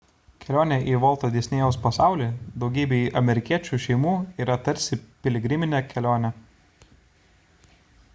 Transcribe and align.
kelionė 0.43 0.77
į 0.91 1.01
volto 1.01 1.27
disnėjaus 1.33 1.75
pasaulį 1.83 2.29
daugybei 2.63 3.01
amerikiečių 3.21 3.79
šeimų 3.83 4.15
yra 4.45 4.55
tarsi 4.69 4.99
piligriminė 5.27 5.83
kelionė 5.93 6.33